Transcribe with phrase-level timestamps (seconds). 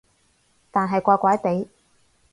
[0.71, 1.67] 但係怪怪地